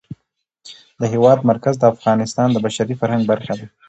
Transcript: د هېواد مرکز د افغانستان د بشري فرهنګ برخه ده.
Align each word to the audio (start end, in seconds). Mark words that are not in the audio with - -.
د 0.99 1.01
هېواد 1.13 1.39
مرکز 1.51 1.75
د 1.79 1.83
افغانستان 1.93 2.47
د 2.51 2.57
بشري 2.65 2.93
فرهنګ 3.01 3.23
برخه 3.31 3.53
ده. 3.59 3.65